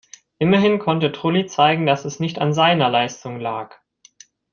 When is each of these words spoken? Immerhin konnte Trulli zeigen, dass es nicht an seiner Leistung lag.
Immerhin 0.39 0.79
konnte 0.79 1.11
Trulli 1.11 1.45
zeigen, 1.45 1.85
dass 1.85 2.05
es 2.05 2.19
nicht 2.19 2.39
an 2.39 2.55
seiner 2.55 2.89
Leistung 2.89 3.39
lag. 3.39 3.75